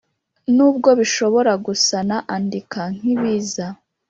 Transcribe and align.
nubwo 0.55 0.89
bishobora 0.99 1.51
gusa 1.65 1.97
na 2.09 2.17
(andika!) 2.35 2.81
nkibiza 2.97 3.65